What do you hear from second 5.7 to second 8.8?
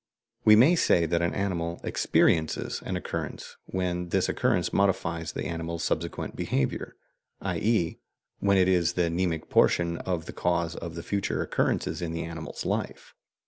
subsequent behaviour, i.e. when it